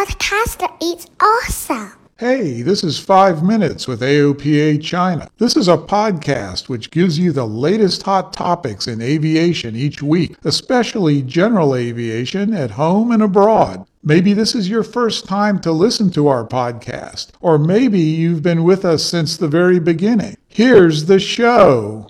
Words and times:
podcaster 0.00 0.70
is 0.82 1.06
awesome. 1.20 1.92
Hey, 2.16 2.62
this 2.62 2.82
is 2.82 2.98
5 2.98 3.42
Minutes 3.42 3.86
with 3.86 4.00
AOPA 4.00 4.82
China. 4.82 5.28
This 5.36 5.58
is 5.58 5.68
a 5.68 5.76
podcast 5.76 6.70
which 6.70 6.90
gives 6.90 7.18
you 7.18 7.32
the 7.32 7.46
latest 7.46 8.02
hot 8.04 8.32
topics 8.32 8.88
in 8.88 9.02
aviation 9.02 9.76
each 9.76 10.02
week, 10.02 10.36
especially 10.44 11.20
general 11.20 11.74
aviation 11.74 12.54
at 12.54 12.70
home 12.70 13.10
and 13.10 13.22
abroad. 13.22 13.86
Maybe 14.02 14.32
this 14.32 14.54
is 14.54 14.70
your 14.70 14.84
first 14.84 15.26
time 15.26 15.60
to 15.60 15.70
listen 15.72 16.10
to 16.12 16.28
our 16.28 16.46
podcast, 16.46 17.32
or 17.42 17.58
maybe 17.58 18.00
you've 18.00 18.42
been 18.42 18.64
with 18.64 18.86
us 18.86 19.04
since 19.04 19.36
the 19.36 19.48
very 19.48 19.80
beginning. 19.80 20.38
Here's 20.48 21.04
the 21.04 21.20
show. 21.20 22.08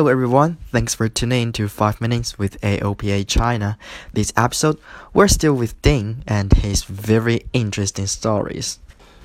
Hello 0.00 0.10
everyone, 0.10 0.56
thanks 0.72 0.94
for 0.94 1.10
tuning 1.10 1.42
in 1.42 1.52
to 1.52 1.68
5 1.68 2.00
Minutes 2.00 2.38
with 2.38 2.58
AOPA 2.62 3.28
China. 3.28 3.76
This 4.14 4.32
episode, 4.34 4.78
we're 5.12 5.28
still 5.28 5.52
with 5.52 5.82
Ding 5.82 6.24
and 6.26 6.50
his 6.54 6.84
very 6.84 7.42
interesting 7.52 8.06
stories. 8.06 8.78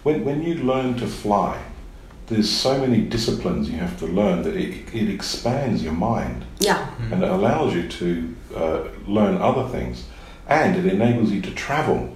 When, 0.04 0.26
when 0.26 0.44
you 0.44 0.56
learn 0.56 0.96
to 0.96 1.08
fly, 1.08 1.64
there's 2.28 2.50
so 2.50 2.78
many 2.78 3.04
disciplines 3.04 3.70
you 3.70 3.78
have 3.78 3.98
to 4.00 4.06
learn 4.06 4.42
that 4.44 4.58
it, 4.58 4.94
it 4.94 5.10
expands 5.10 5.82
your 5.82 5.94
mind 5.94 6.44
Yeah. 6.60 6.94
and 7.10 7.24
it 7.24 7.30
allows 7.32 7.74
you 7.74 7.88
to 7.88 8.36
uh, 8.54 8.84
learn 9.08 9.38
other 9.42 9.70
things 9.70 10.04
and 10.50 10.76
it 10.76 10.92
enables 10.94 11.32
you 11.32 11.40
to 11.44 11.52
travel 11.52 12.00
Yeah, 12.02 12.10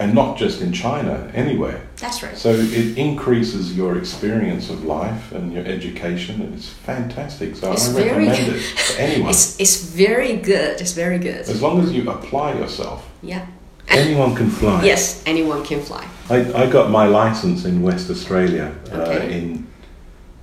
and 0.00 0.14
not 0.14 0.38
just 0.38 0.62
in 0.62 0.72
China, 0.72 1.30
anywhere. 1.34 1.78
that's 1.96 2.22
right. 2.22 2.36
So 2.36 2.50
it 2.52 2.96
increases 2.96 3.76
your 3.76 3.98
experience 3.98 4.70
of 4.70 4.82
life 4.84 5.30
and 5.32 5.52
your 5.52 5.64
education 5.66 6.40
and 6.40 6.54
it's 6.54 6.70
fantastic. 6.70 7.54
So 7.54 7.70
It's 7.72 7.90
I 7.90 7.92
very 7.92 8.26
recommend 8.26 8.56
it 8.56 8.76
to 8.78 9.00
anyone. 9.00 9.30
It's, 9.30 9.60
it's 9.60 9.84
very 9.84 10.36
good. 10.36 10.80
It's 10.80 10.92
very 10.94 11.18
good. 11.18 11.42
As 11.42 11.60
long 11.60 11.82
as 11.82 11.92
you 11.92 12.10
apply 12.10 12.54
yourself, 12.54 13.06
Yeah. 13.22 13.46
anyone 13.88 14.34
can 14.34 14.48
fly. 14.48 14.82
Yes, 14.84 15.22
anyone 15.26 15.62
can 15.66 15.82
fly. 15.82 16.06
I, 16.30 16.50
I 16.62 16.70
got 16.70 16.90
my 16.90 17.06
license 17.06 17.66
in 17.66 17.82
West 17.82 18.08
Australia 18.10 18.72
uh, 18.92 19.20
in 19.28 19.66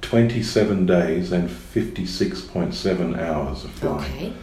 27 0.01 0.85
days 0.85 1.31
and 1.31 1.49
56.7 1.49 3.17
hours 3.19 3.63
of 3.63 3.71
flying. 3.71 4.13
Okay. 4.13 4.33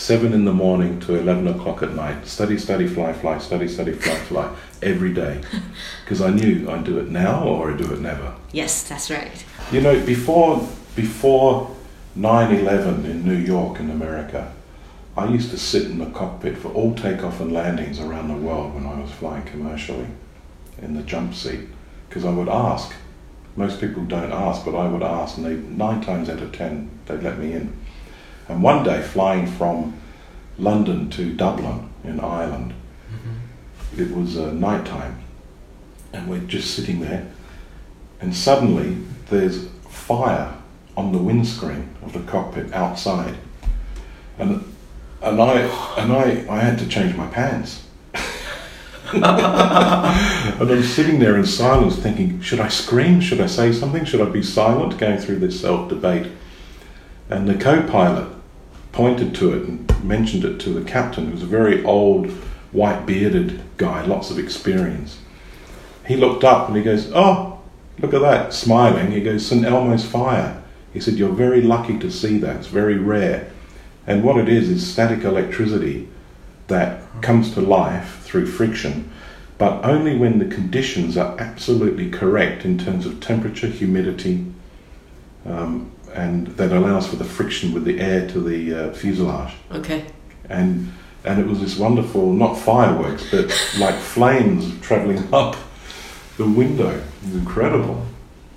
7 0.00 0.32
in 0.32 0.46
the 0.46 0.52
morning 0.52 0.98
to 0.98 1.14
11 1.14 1.46
o'clock 1.46 1.82
at 1.82 1.92
night. 1.92 2.26
Study, 2.26 2.56
study, 2.56 2.86
fly, 2.86 3.12
fly, 3.12 3.36
study, 3.36 3.68
study, 3.68 3.92
fly, 3.92 4.14
fly. 4.14 4.56
Every 4.82 5.12
day. 5.12 5.42
Because 6.04 6.22
I 6.22 6.30
knew 6.30 6.68
I'd 6.70 6.84
do 6.84 6.98
it 6.98 7.08
now 7.08 7.44
or 7.44 7.70
I'd 7.70 7.76
do 7.76 7.92
it 7.92 8.00
never. 8.00 8.34
Yes, 8.50 8.82
that's 8.82 9.10
right. 9.10 9.44
You 9.70 9.82
know, 9.82 10.04
before, 10.04 10.66
before 10.96 11.76
9 12.16 12.56
11 12.56 13.04
in 13.04 13.26
New 13.26 13.36
York 13.36 13.78
in 13.78 13.90
America, 13.90 14.52
I 15.18 15.28
used 15.28 15.50
to 15.50 15.58
sit 15.58 15.84
in 15.84 15.98
the 15.98 16.06
cockpit 16.06 16.56
for 16.56 16.72
all 16.72 16.94
takeoff 16.94 17.38
and 17.38 17.52
landings 17.52 18.00
around 18.00 18.28
the 18.28 18.46
world 18.46 18.74
when 18.74 18.86
I 18.86 18.98
was 18.98 19.10
flying 19.12 19.44
commercially 19.44 20.06
in 20.80 20.94
the 20.94 21.02
jump 21.02 21.34
seat 21.34 21.68
because 22.08 22.24
I 22.24 22.30
would 22.30 22.48
ask. 22.48 22.94
Most 23.54 23.80
people 23.80 24.04
don't 24.04 24.32
ask, 24.32 24.64
but 24.64 24.74
I 24.74 24.88
would 24.88 25.02
ask, 25.02 25.36
and 25.36 25.44
they 25.44 25.54
nine 25.54 26.00
times 26.00 26.30
out 26.30 26.40
of 26.40 26.52
ten 26.52 26.90
they'd 27.04 27.22
let 27.22 27.38
me 27.38 27.52
in. 27.52 27.76
And 28.50 28.64
one 28.64 28.82
day, 28.82 29.00
flying 29.00 29.46
from 29.46 29.94
London 30.58 31.08
to 31.10 31.32
Dublin 31.32 31.88
in 32.02 32.18
Ireland, 32.18 32.74
it 33.96 34.10
was 34.10 34.36
uh, 34.36 34.50
night 34.50 34.84
time, 34.84 35.20
and 36.12 36.28
we're 36.28 36.40
just 36.40 36.74
sitting 36.74 36.98
there, 36.98 37.28
and 38.20 38.34
suddenly 38.34 38.98
there's 39.28 39.68
fire 39.88 40.52
on 40.96 41.12
the 41.12 41.18
windscreen 41.18 41.94
of 42.02 42.12
the 42.12 42.18
cockpit 42.20 42.72
outside, 42.72 43.36
and 44.36 44.64
and 45.22 45.40
I 45.40 45.60
and 45.96 46.12
I 46.12 46.44
I 46.50 46.58
had 46.58 46.76
to 46.80 46.88
change 46.88 47.14
my 47.14 47.28
pants. 47.28 47.86
and 49.12 49.24
I'm 49.24 50.82
sitting 50.82 51.20
there 51.20 51.36
in 51.36 51.46
silence 51.46 51.96
thinking, 51.96 52.40
should 52.40 52.58
I 52.58 52.68
scream? 52.68 53.20
Should 53.20 53.40
I 53.40 53.46
say 53.46 53.72
something? 53.72 54.04
Should 54.04 54.20
I 54.20 54.28
be 54.28 54.42
silent? 54.42 54.98
Going 54.98 55.18
through 55.18 55.38
this 55.38 55.60
self 55.60 55.88
debate. 55.88 56.32
And 57.28 57.48
the 57.48 57.54
co 57.54 57.82
pilot 57.86 58.39
pointed 58.92 59.34
to 59.36 59.52
it 59.52 59.68
and 59.68 60.04
mentioned 60.04 60.44
it 60.44 60.58
to 60.60 60.70
the 60.70 60.88
captain, 60.88 61.26
who 61.26 61.32
was 61.32 61.42
a 61.42 61.46
very 61.46 61.84
old, 61.84 62.30
white 62.72 63.06
bearded 63.06 63.62
guy, 63.76 64.04
lots 64.04 64.30
of 64.30 64.38
experience. 64.38 65.18
He 66.06 66.16
looked 66.16 66.44
up 66.44 66.68
and 66.68 66.76
he 66.76 66.82
goes, 66.82 67.10
Oh, 67.14 67.60
look 68.00 68.14
at 68.14 68.20
that, 68.20 68.52
smiling. 68.52 69.12
He 69.12 69.20
goes, 69.20 69.46
St. 69.46 69.64
Elmo's 69.64 70.04
fire. 70.04 70.62
He 70.92 71.00
said, 71.00 71.14
You're 71.14 71.30
very 71.30 71.62
lucky 71.62 71.98
to 71.98 72.10
see 72.10 72.38
that. 72.38 72.56
It's 72.56 72.66
very 72.66 72.98
rare. 72.98 73.50
And 74.06 74.24
what 74.24 74.38
it 74.38 74.48
is, 74.48 74.68
is 74.68 74.86
static 74.90 75.24
electricity 75.24 76.08
that 76.66 77.02
comes 77.22 77.52
to 77.54 77.60
life 77.60 78.20
through 78.22 78.46
friction, 78.46 79.10
but 79.58 79.84
only 79.84 80.16
when 80.16 80.38
the 80.38 80.46
conditions 80.46 81.16
are 81.16 81.38
absolutely 81.38 82.10
correct 82.10 82.64
in 82.64 82.78
terms 82.78 83.06
of 83.06 83.20
temperature, 83.20 83.66
humidity, 83.66 84.46
um, 85.44 85.92
and 86.14 86.46
that 86.56 86.72
allows 86.72 87.06
for 87.06 87.16
the 87.16 87.24
friction 87.24 87.72
with 87.72 87.84
the 87.84 88.00
air 88.00 88.26
to 88.28 88.40
the 88.40 88.74
uh, 88.74 88.92
fuselage. 88.92 89.52
Okay. 89.72 90.04
And 90.48 90.92
and 91.24 91.38
it 91.38 91.46
was 91.46 91.60
this 91.60 91.76
wonderful, 91.78 92.32
not 92.32 92.54
fireworks, 92.54 93.30
but 93.30 93.46
like 93.78 93.94
flames 93.96 94.78
traveling 94.80 95.22
up 95.34 95.56
the 96.38 96.46
window. 96.46 96.88
It 96.90 97.26
was 97.26 97.34
incredible. 97.36 98.06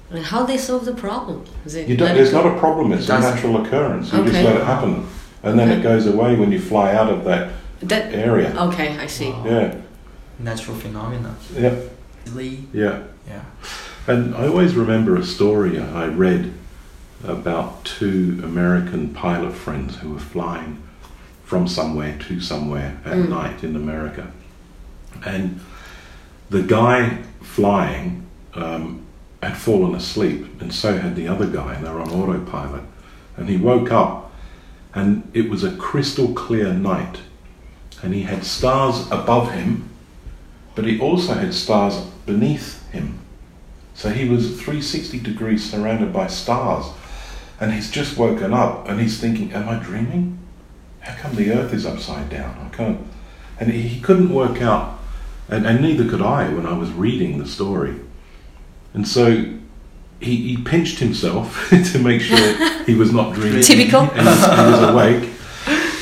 And 0.10 0.24
how 0.24 0.44
they 0.46 0.58
solve 0.58 0.86
the 0.86 0.94
problem? 0.94 1.44
Is 1.66 1.76
it 1.76 1.88
You 1.90 1.98
don't, 1.98 2.10
let 2.10 2.16
there's 2.16 2.32
not 2.32 2.46
a 2.46 2.58
problem. 2.60 2.94
It's 2.94 3.10
a 3.10 3.20
natural 3.20 3.66
occurrence. 3.66 4.14
You 4.14 4.24
just 4.24 4.44
let 4.44 4.56
it 4.56 4.64
happen, 4.64 5.08
and 5.42 5.58
then 5.60 5.70
it 5.72 5.82
goes 5.82 6.06
away 6.08 6.36
when 6.36 6.52
you 6.52 6.60
fly 6.60 6.94
out 6.94 7.10
of 7.12 7.24
that 7.26 7.52
that. 7.82 8.14
area. 8.14 8.56
Okay, 8.68 8.98
I 8.98 9.08
see. 9.08 9.30
Yeah, 9.44 9.76
Natural 10.40 10.78
phenomena. 10.78 11.36
yeah, 11.54 11.76
Lee. 12.34 12.66
yeah. 12.74 13.04
Yeah. 13.28 13.42
And 14.08 14.36
I 14.36 14.48
always 14.48 14.76
remember 14.76 15.16
a 15.16 15.24
story 15.24 15.80
I 15.80 16.06
read 16.08 16.54
about 17.24 17.86
two 17.86 18.40
American 18.44 19.10
pilot 19.14 19.54
friends 19.54 19.98
who 19.98 20.12
were 20.14 20.20
flying 20.20 20.82
from 21.46 21.68
somewhere 21.68 22.18
to 22.28 22.40
somewhere 22.40 22.98
at 23.06 23.14
Mm. 23.18 23.30
night 23.30 23.64
in 23.64 23.76
America. 23.76 24.28
And 25.26 25.60
the 26.50 26.62
guy 26.64 27.20
flying 27.42 28.24
um, 28.56 29.02
had 29.42 29.58
fallen 29.58 29.96
asleep, 29.96 30.62
and 30.62 30.72
so 30.74 30.98
had 31.00 31.16
the 31.16 31.28
other 31.28 31.48
guy, 31.48 31.74
and 31.74 31.86
they 31.86 31.90
were 31.90 32.02
on 32.02 32.10
autopilot. 32.12 32.84
And 33.36 33.50
he 33.50 33.58
woke 33.58 33.92
up, 33.92 34.32
and 34.94 35.24
it 35.34 35.50
was 35.50 35.64
a 35.64 35.72
crystal 35.72 36.34
clear 36.34 36.72
night, 36.74 37.18
and 38.04 38.14
he 38.14 38.24
had 38.24 38.44
stars 38.44 39.08
above 39.12 39.52
him, 39.54 39.90
but 40.76 40.86
he 40.86 41.00
also 41.00 41.34
had 41.34 41.54
stars 41.54 41.98
beneath 42.26 42.88
him. 42.92 43.20
So 43.96 44.10
he 44.10 44.28
was 44.30 44.50
360 44.62 45.20
degrees 45.20 45.64
surrounded 45.70 46.14
by 46.14 46.28
stars. 46.28 46.86
And 47.64 47.72
he's 47.72 47.90
just 47.90 48.18
woken 48.18 48.54
up 48.54 48.90
and 48.90 49.00
he's 49.00 49.22
thinking, 49.22 49.54
Am 49.54 49.70
I 49.70 49.82
dreaming? 49.82 50.38
How 51.00 51.16
come 51.16 51.36
the 51.36 51.54
earth 51.54 51.74
is 51.74 51.86
upside 51.86 52.30
down? 52.30 52.58
I 52.60 52.76
can't. 52.76 53.00
And 53.58 53.72
he, 53.72 54.02
couldn't 54.02 54.34
work 54.34 54.62
out, 54.62 55.00
and, 55.48 55.66
and 55.66 55.82
neither 55.82 56.10
could 56.10 56.22
I 56.22 56.50
when 56.50 56.66
I 56.66 56.78
was 56.78 56.92
reading 56.92 57.38
the 57.38 57.48
story. 57.48 58.02
And 58.94 59.08
so 59.08 59.46
he, 60.20 60.36
he 60.36 60.58
pinched 60.58 61.00
himself 61.00 61.70
to 61.94 62.00
make 62.00 62.20
sure 62.20 62.84
he 62.84 62.96
was 62.96 63.14
not 63.14 63.34
dreaming. 63.36 63.62
Typical. 63.62 64.12
And 64.12 64.28
he 64.28 64.72
was 64.72 64.90
awake. 64.90 65.30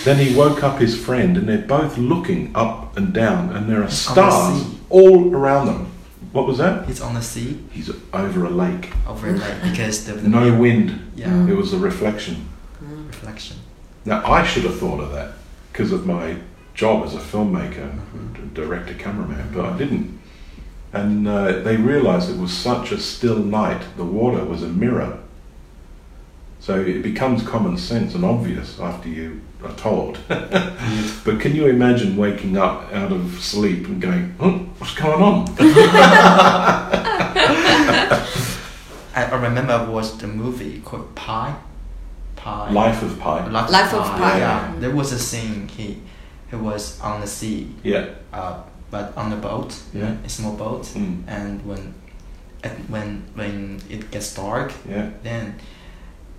Then 0.03 0.17
he 0.17 0.35
woke 0.35 0.63
up 0.63 0.79
his 0.79 0.99
friend, 0.99 1.37
and 1.37 1.47
they're 1.47 1.59
both 1.59 1.95
looking 1.95 2.55
up 2.55 2.97
and 2.97 3.13
down, 3.13 3.55
and 3.55 3.69
there 3.69 3.83
are 3.83 3.91
stars 3.91 4.65
all 4.89 5.35
around 5.35 5.67
them. 5.67 5.91
What 6.31 6.47
was 6.47 6.57
that? 6.59 6.87
He's 6.87 7.01
on 7.01 7.13
the 7.13 7.21
sea 7.21 7.59
He's 7.71 7.89
over 8.13 8.45
a 8.45 8.49
lake. 8.49 8.91
over 9.07 9.31
like 9.37 9.61
because 9.63 10.05
the, 10.05 10.13
the 10.13 10.29
No 10.29 10.57
wind. 10.57 11.11
Yeah. 11.15 11.47
It 11.47 11.55
was 11.57 11.73
a 11.73 11.77
reflection. 11.77 12.47
Reflection. 12.81 13.57
Now, 14.05 14.25
I 14.25 14.43
should 14.45 14.63
have 14.63 14.79
thought 14.79 14.99
of 14.99 15.11
that 15.11 15.33
because 15.71 15.91
of 15.91 16.05
my 16.05 16.37
job 16.73 17.03
as 17.05 17.13
a 17.15 17.19
filmmaker, 17.19 17.91
Mm-hmm. 17.91 18.53
director, 18.53 18.93
cameraman, 18.93 19.51
but 19.53 19.65
I 19.65 19.77
didn't. 19.77 20.19
And 20.93 21.27
uh, 21.27 21.59
they 21.59 21.77
realized 21.77 22.29
it 22.29 22.37
was 22.37 22.51
such 22.51 22.91
a 22.91 22.99
still 22.99 23.39
night, 23.39 23.81
the 23.97 24.03
water 24.03 24.43
was 24.43 24.63
a 24.63 24.67
mirror. 24.67 25.19
So 26.61 26.79
it 26.79 27.01
becomes 27.01 27.41
common 27.41 27.75
sense 27.75 28.13
and 28.13 28.23
obvious 28.23 28.79
after 28.79 29.09
you 29.09 29.41
are 29.63 29.73
told. 29.73 30.19
but 30.27 31.39
can 31.39 31.55
you 31.55 31.65
imagine 31.67 32.15
waking 32.15 32.55
up 32.55 32.93
out 32.93 33.11
of 33.11 33.39
sleep 33.39 33.87
and 33.87 33.99
going, 33.99 34.35
oh, 34.39 34.59
what's 34.77 34.93
going 34.93 35.21
on? 35.23 35.47
I, 39.13 39.25
I 39.25 39.35
remember 39.41 39.73
I 39.73 39.83
watched 39.89 40.19
the 40.19 40.27
movie 40.27 40.81
called 40.81 41.13
Pi. 41.15 41.55
Pi. 42.35 42.71
Life 42.71 43.01
of 43.03 43.19
Pi. 43.19 43.47
Life 43.47 43.93
of 43.93 44.05
Pi. 44.05 44.37
Yeah. 44.37 44.73
There 44.79 44.91
was 44.95 45.11
a 45.11 45.19
scene 45.19 45.67
he 45.67 46.01
he 46.49 46.55
was 46.57 46.99
on 47.01 47.21
the 47.21 47.27
sea, 47.27 47.69
Yeah. 47.83 48.05
uh, 48.33 48.61
but 48.89 49.13
on 49.15 49.29
the 49.29 49.37
boat, 49.37 49.73
Yeah. 49.93 50.15
a 50.25 50.29
small 50.29 50.53
boat, 50.53 50.83
Mm. 50.93 51.23
and 51.27 51.65
when 51.65 51.93
at 52.63 52.77
when 52.89 53.23
when 53.35 53.79
it 53.89 54.11
gets 54.11 54.33
dark, 54.35 54.71
Yeah. 54.89 55.09
then 55.23 55.55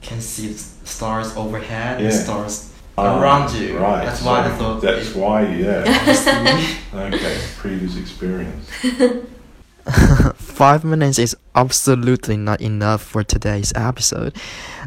can 0.03 0.21
see 0.21 0.51
s- 0.55 0.77
stars 0.85 1.35
overhead, 1.37 2.01
Yeah. 2.01 2.07
and 2.07 2.15
stars 2.15 2.69
Ah, 2.99 3.19
around 3.21 3.55
you. 3.55 3.79
Right. 3.79 4.05
That's 4.05 4.21
why 4.23 4.45
I 4.45 4.51
thought. 4.59 4.83
That's 4.83 5.11
it 5.11 5.17
why, 5.17 5.47
yeah. 5.49 6.77
okay. 6.95 7.39
Previous 7.57 7.97
experience. 7.97 8.69
Five 10.37 10.85
minutes 10.85 11.19
is 11.19 11.37
absolutely 11.57 12.37
not 12.37 12.61
enough 12.61 13.03
for 13.03 13.25
today's 13.25 13.73
episode. 13.75 14.37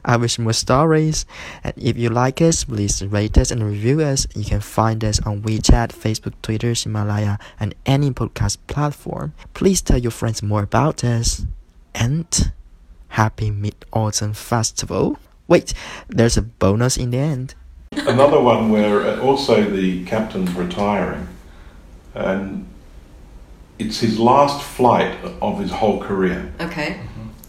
I 0.05 0.15
wish 0.15 0.39
more 0.39 0.53
stories, 0.53 1.25
and 1.65 1.73
if 1.75 1.97
you 1.97 2.09
like 2.09 2.41
us, 2.41 2.63
please 2.63 3.03
rate 3.03 3.37
us 3.37 3.51
and 3.51 3.61
review 3.61 3.99
us. 4.01 4.25
You 4.35 4.45
can 4.45 4.61
find 4.61 5.03
us 5.03 5.19
on 5.25 5.41
WeChat, 5.41 5.89
Facebook, 5.89 6.33
Twitter, 6.41 6.73
Himalaya, 6.73 7.39
and 7.59 7.75
any 7.85 8.11
podcast 8.11 8.57
platform. 8.67 9.33
Please 9.53 9.81
tell 9.81 9.97
your 9.97 10.11
friends 10.11 10.41
more 10.41 10.63
about 10.63 11.03
us. 11.03 11.45
And 11.93 12.51
happy 13.15 13.49
Mid 13.49 13.75
Autumn 13.93 14.33
Festival. 14.33 15.17
Wait, 15.47 15.73
there's 16.09 16.35
a 16.35 16.41
bonus 16.41 16.97
in 16.97 17.11
the 17.11 17.17
end. 17.17 17.55
Another 17.93 18.41
one 18.41 18.69
where 18.69 19.01
uh, 19.01 19.21
also 19.21 19.63
the 19.63 20.03
captain's 20.05 20.51
retiring, 20.53 21.27
and 22.13 22.67
it's 23.79 23.99
his 24.01 24.19
last 24.19 24.61
flight 24.61 25.17
of 25.41 25.59
his 25.59 25.71
whole 25.71 26.01
career. 26.01 26.51
Okay. 26.59 26.99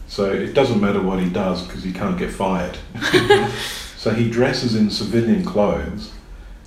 So 0.06 0.30
it 0.30 0.54
doesn't 0.54 0.80
matter 0.80 1.02
what 1.02 1.18
he 1.18 1.28
does 1.28 1.66
because 1.66 1.82
he 1.82 1.92
can't 1.92 2.16
get 2.16 2.30
fired. 2.30 2.78
so 3.96 4.12
he 4.12 4.30
dresses 4.30 4.76
in 4.76 4.88
civilian 4.88 5.44
clothes, 5.44 6.12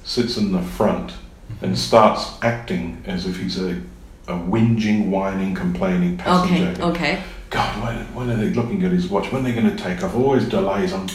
sits 0.04 0.36
in 0.36 0.52
the 0.52 0.62
front, 0.62 1.14
and 1.62 1.78
starts 1.78 2.34
acting 2.42 3.02
as 3.06 3.26
if 3.26 3.40
he's 3.40 3.58
a, 3.62 3.82
a 4.28 4.34
whinging, 4.34 5.08
whining, 5.10 5.56
complaining 5.56 6.18
passenger. 6.18 6.84
Okay. 6.84 6.84
Okay. 6.84 7.24
God, 7.50 7.84
when, 7.84 7.96
when 8.14 8.30
are 8.30 8.36
they 8.36 8.52
looking 8.52 8.84
at 8.84 8.92
his 8.92 9.08
watch? 9.08 9.32
When 9.32 9.42
are 9.42 9.46
they 9.52 9.60
going 9.60 9.76
to 9.76 9.84
take 9.84 10.04
off? 10.04 10.16
Always 10.16 10.48
delays 10.48 10.94
on. 10.94 11.10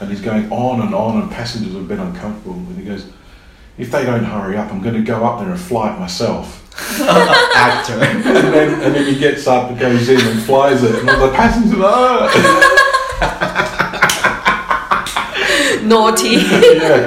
And 0.00 0.10
he's 0.10 0.20
going 0.20 0.50
on 0.52 0.80
and 0.80 0.94
on, 0.94 1.22
and 1.22 1.30
passengers 1.30 1.74
have 1.74 1.88
been 1.88 2.00
uncomfortable. 2.00 2.54
And 2.54 2.78
he 2.78 2.84
goes, 2.84 3.06
If 3.78 3.90
they 3.90 4.04
don't 4.04 4.24
hurry 4.24 4.56
up, 4.56 4.72
I'm 4.72 4.80
going 4.80 4.94
to 4.94 5.02
go 5.02 5.24
up 5.24 5.40
there 5.40 5.50
and 5.50 5.60
fly 5.60 5.92
it 5.94 5.98
myself. 5.98 6.60
Actor. 7.00 7.94
and, 7.94 8.24
then, 8.24 8.80
and 8.82 8.94
then 8.94 9.06
he 9.12 9.18
gets 9.18 9.46
up 9.46 9.70
and 9.70 9.78
goes 9.78 10.08
in 10.08 10.20
and 10.20 10.42
flies 10.42 10.82
it, 10.82 10.94
and 11.00 11.10
all 11.10 11.26
the 11.26 11.32
passengers 11.34 11.74
are. 11.74 12.28
Ah. 13.24 13.38
Naughty. 15.82 16.28
yeah. 16.30 17.06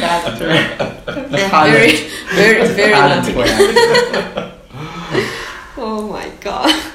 Actor. 0.00 0.46
Yeah, 0.46 1.64
very, 1.64 2.08
very, 2.34 2.68
very 2.68 2.92
naughty. 2.92 3.34
Oh 5.76 6.08
my 6.10 6.28
god. 6.40 6.87